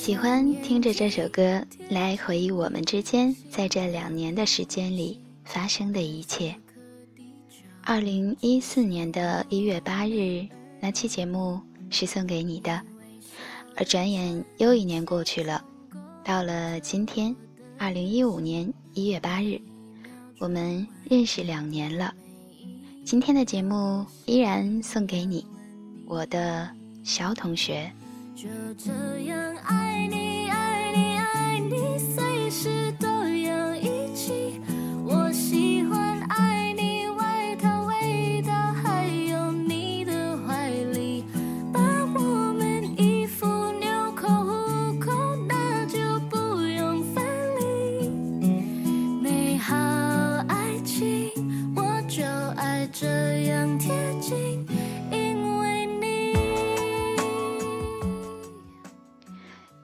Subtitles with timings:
[0.00, 6.56] 喜欢听着这首歌来回忆我们之间在这两年的时间里发生的一切。
[7.82, 10.42] 二零一四年的一月八日
[10.80, 12.80] 那期节目是送给你的，
[13.76, 15.62] 而转眼又一年过去了，
[16.24, 17.36] 到了今天，
[17.76, 19.60] 二零一五年一月八日，
[20.38, 22.10] 我们认识两年了。
[23.04, 25.44] 今天的节目依然送给你，
[26.06, 26.70] 我的
[27.04, 27.92] 小同学。
[28.40, 28.90] 就这
[29.24, 30.29] 样爱你，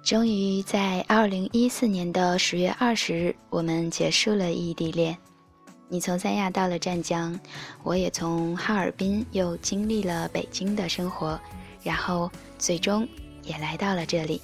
[0.06, 5.18] 终于在二零一四年的十月二十日，我们结束了异地恋。
[5.88, 7.36] 你从三亚到了湛江，
[7.82, 11.36] 我也从哈尔滨又经历了北京的生活，
[11.82, 13.04] 然后最终
[13.42, 14.40] 也来到了这里。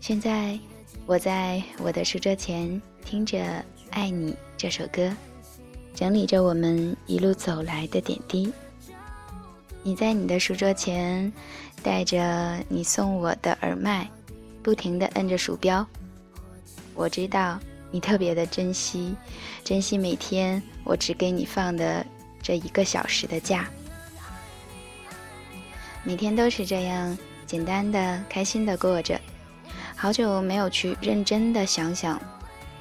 [0.00, 0.58] 现在
[1.06, 3.38] 我在我的书桌前听着
[3.90, 5.14] 《爱你》这首歌，
[5.94, 8.52] 整理着我们一路走来的点滴。
[9.84, 11.32] 你在你的书桌前，
[11.84, 14.10] 戴着你送我的耳麦。
[14.62, 15.86] 不停地摁着鼠标，
[16.94, 17.58] 我知道
[17.90, 19.14] 你特别的珍惜，
[19.64, 22.04] 珍惜每天我只给你放的
[22.42, 23.68] 这一个小时的假。
[26.02, 27.16] 每天都是这样
[27.46, 29.20] 简单的、开心的过着。
[29.96, 32.20] 好久没有去认真的想想，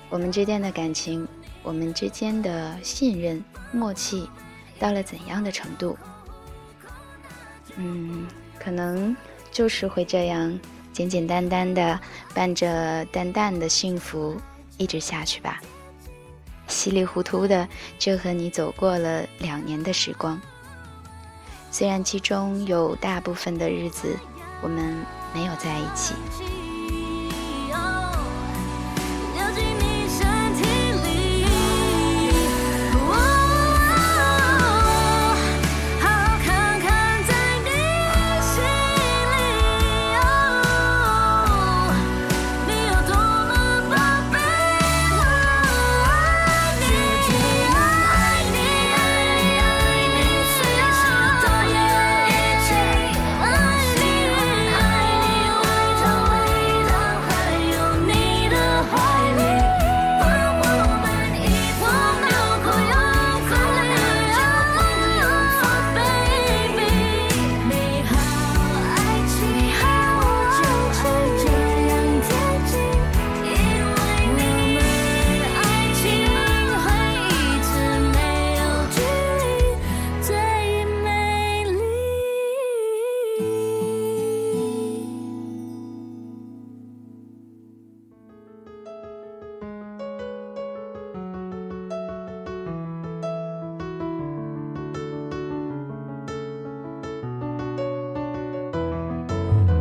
[0.10, 1.28] 我们之间的感情，
[1.64, 4.30] 我们之间的信任、默契，
[4.80, 5.98] 到了怎样的程度？
[7.76, 8.26] 嗯，
[8.58, 9.16] 可能
[9.52, 10.58] 就是会这样。
[11.00, 11.98] 简简单单的，
[12.36, 14.36] 伴着淡淡的幸福，
[14.78, 15.62] 一直下去吧。
[16.68, 17.66] 稀里糊涂的
[17.98, 20.38] 就和你走过了两年的时光，
[21.72, 24.14] 虽然其中有大部分的日子
[24.62, 24.94] 我们
[25.34, 26.16] 没有在一起。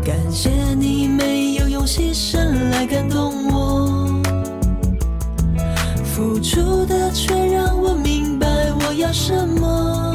[0.08, 2.38] 感谢你没有用牺牲
[2.70, 4.22] 来感动我，
[6.02, 10.14] 付出的却让我明白我要什么。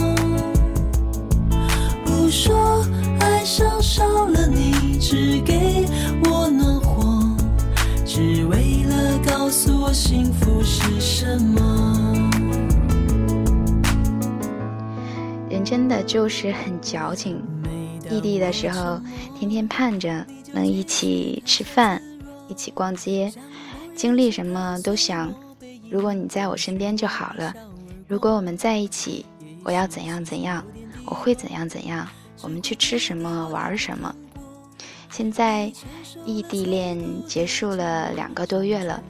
[2.04, 2.84] 不说
[3.20, 5.86] 爱上少了你，只给
[6.24, 7.38] 我暖和，
[8.04, 12.32] 只为了告诉我幸福是什么。
[15.52, 17.40] 人真的就是很矫情。
[18.14, 19.02] 异地的时候，
[19.40, 22.00] 天天盼着能一起吃饭，
[22.48, 23.34] 一起逛街，
[23.96, 25.34] 经历什么都想，
[25.90, 27.52] 如果你在我身边就好了。
[28.08, 29.26] 如果我们在一起，
[29.64, 30.64] 我要怎样怎样，
[31.06, 32.08] 我会怎样怎样，
[32.44, 34.14] 我们去吃什么，玩什么。
[35.10, 35.72] 现在
[36.24, 39.02] 异地恋结束了两个多月了，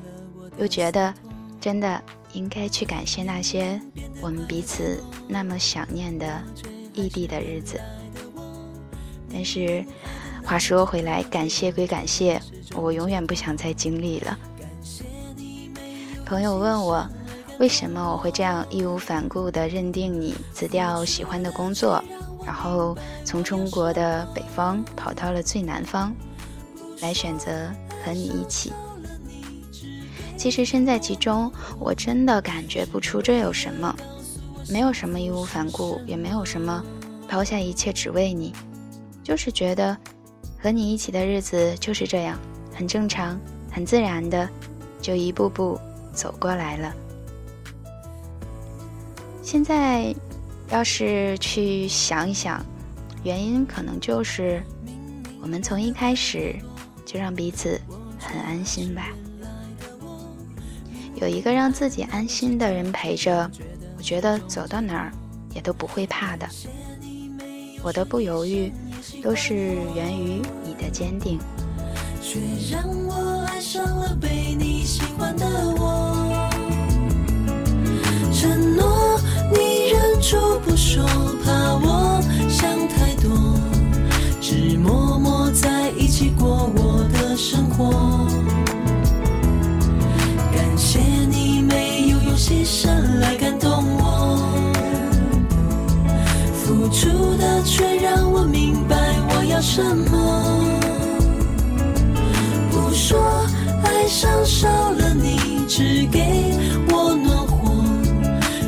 [0.58, 1.14] 又觉得
[1.60, 2.02] 真的
[2.32, 3.82] 应该去感谢那些
[4.22, 6.42] 我们彼此那么想念的
[6.94, 7.82] 异地的日子。
[9.34, 9.84] 但是，
[10.46, 12.40] 话说回来，感谢归感谢，
[12.76, 14.38] 我永远不想再经历了。
[16.24, 17.06] 朋友问我，
[17.60, 22.04] 为什么我会这样义无反顾地认定你辞掉喜欢的工作，
[22.46, 22.96] 然后
[23.26, 26.16] 从中国的北方跑到了最南方，
[27.02, 27.52] 来选择
[28.06, 28.72] 和你一起？
[30.38, 33.96] 其实身在其中，我真的感觉不出这有什么，
[34.70, 36.84] 没有什么义无反顾，也没有什么
[37.28, 38.54] 抛下一切只为你。
[39.24, 39.98] 就是觉得
[40.60, 42.38] 和你一起的日子就是这样，
[42.74, 43.40] 很正常、
[43.72, 44.48] 很自然的，
[45.02, 45.80] 就一步步
[46.14, 46.94] 走过来了。
[49.42, 50.14] 现在，
[50.70, 52.66] 要是去想一想，
[53.24, 54.62] 原因可能就是
[55.42, 56.56] 我们从一开始
[57.06, 57.80] 就让彼此
[58.20, 59.10] 很安心吧。
[61.16, 63.50] 有一个让自己安心的人陪着，
[63.98, 65.12] 我觉得走到哪儿
[65.54, 66.48] 也都不会怕的。
[67.84, 68.72] 我的不犹豫，
[69.24, 69.54] 都是
[69.96, 71.40] 源于你的坚定。
[72.22, 72.40] 却
[72.72, 75.46] 让我爱上了被你喜欢的
[75.78, 76.50] 我。
[78.34, 79.20] 承诺
[79.52, 81.04] 你忍住不说，
[81.44, 82.13] 怕我
[99.76, 100.54] 什么。
[102.70, 103.20] 不说
[103.84, 106.54] 爱上少了你，只给
[106.90, 107.74] 我暖和，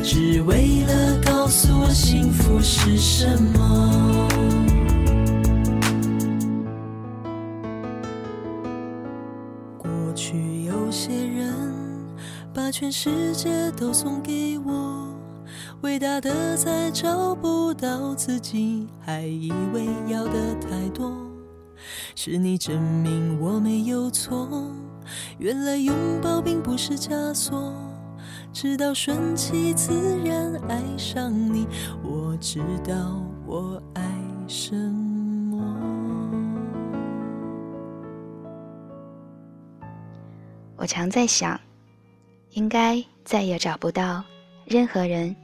[0.02, 4.28] 只为了告诉我幸福是什么。
[9.78, 11.54] 过去有些人。
[12.52, 14.95] 把全世界都送给我，
[15.82, 21.12] 伟大的在找不到自己，还以为要的太多。
[22.14, 24.48] 是你证明我没有错，
[25.38, 27.72] 原来拥抱并不是枷锁。
[28.52, 31.66] 直到顺其自然爱上你，
[32.02, 34.02] 我知道我爱
[34.48, 35.62] 什么。
[40.76, 41.58] 我常在想。
[42.52, 44.24] 应该再也找不到
[44.66, 45.34] 任何人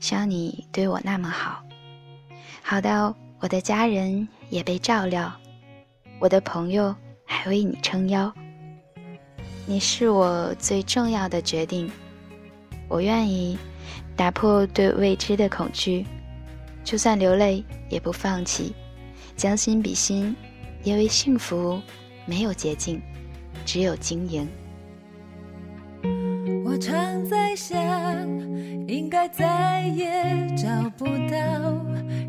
[0.00, 1.62] 像你对我那么好，
[2.64, 5.32] 好到我的家人也被照料，
[6.18, 6.92] 我的朋友
[7.24, 8.32] 还为你撑腰。
[9.66, 11.88] 你是我最重要的决定，
[12.88, 13.56] 我愿意
[14.16, 16.04] 打破对未知的恐惧，
[16.82, 18.74] 就算流泪也不放弃，
[19.36, 20.34] 将心比心，
[20.82, 21.80] 因为幸福
[22.26, 23.00] 没有捷径，
[23.64, 24.48] 只有经营。
[26.72, 27.76] 我常在想，
[28.88, 30.66] 应该再也找
[30.96, 31.36] 不到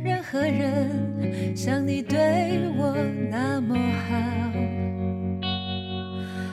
[0.03, 2.93] 任何人像你对我
[3.31, 3.73] 那么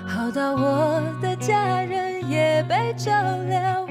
[0.06, 3.10] 好，好到我的家人也被照
[3.48, 3.84] 料，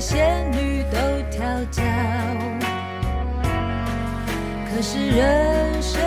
[0.00, 0.98] 仙女都
[1.30, 1.82] 跳脚。
[4.70, 6.00] 可是人生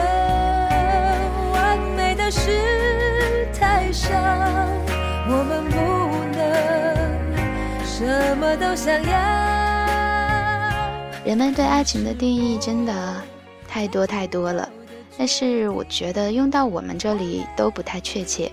[1.51, 4.09] 完美的事太少，
[5.27, 5.75] 我们不
[6.37, 9.11] 能什么都想要。
[11.25, 13.21] 人们对爱情的定义真的
[13.67, 14.67] 太多太多了，
[15.17, 18.51] 但是我觉得用到我们这里都不太确切。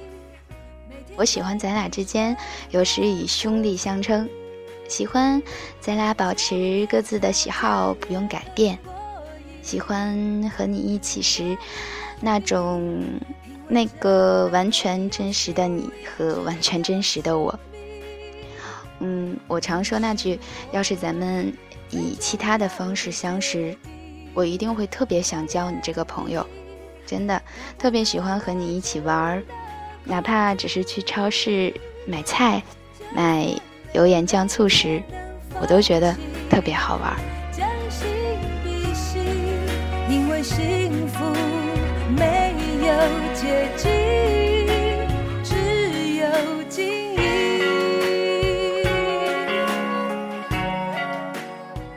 [1.16, 2.36] 我喜欢咱俩之间
[2.70, 4.28] 有时以兄弟相称，
[4.88, 5.40] 喜欢
[5.80, 8.78] 咱俩保持各自的喜好不用改变，
[9.62, 11.56] 喜欢和你一起时
[12.20, 13.04] 那种
[13.68, 17.56] 那个完全真实的你和完全真实的我。
[19.00, 20.40] 嗯，我常说那句，
[20.72, 21.52] 要是咱们
[21.90, 23.76] 以其他的方式相识，
[24.34, 26.44] 我一定会特别想交你这个朋友，
[27.06, 27.40] 真的
[27.78, 29.42] 特别喜欢和你一起玩儿。
[30.02, 31.72] 哪怕只是去超市
[32.06, 32.62] 买菜、
[33.14, 33.54] 买
[33.98, 35.02] 油盐酱醋时，
[35.60, 36.14] 我都觉得
[36.48, 37.16] 特别好玩。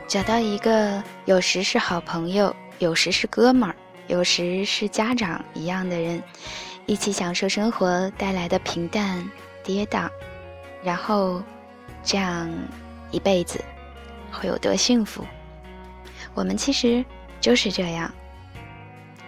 [0.08, 3.76] 找到一个有时是好朋友，有时是哥们儿，
[4.08, 6.20] 有时是家长一样的人。
[6.86, 9.24] 一起享受生活带来的平淡、
[9.62, 10.10] 跌宕，
[10.82, 11.40] 然后
[12.04, 12.50] 这样
[13.10, 13.62] 一辈子
[14.30, 15.24] 会有多幸福？
[16.34, 17.04] 我们其实
[17.40, 18.12] 就是这样，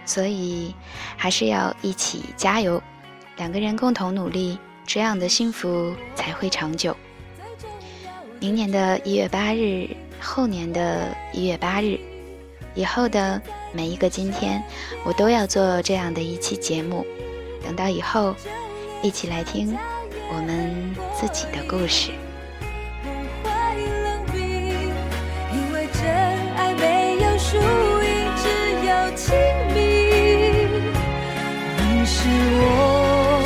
[0.05, 0.73] 所以
[1.15, 2.81] 还是要一起加油，
[3.37, 6.95] 两个人共同努力，这样的幸福才会长久。
[8.39, 9.89] 明年的一月八日，
[10.19, 11.99] 后年的一月八日，
[12.73, 13.41] 以后的
[13.71, 14.63] 每一个今天，
[15.03, 17.05] 我都要做这样的一期节目。
[17.63, 18.35] 等到以后，
[19.01, 19.75] 一起来听
[20.29, 22.11] 我们自己的故事。
[32.25, 33.43] 是我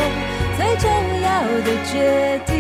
[0.56, 0.90] 最重
[1.22, 2.59] 要的决定。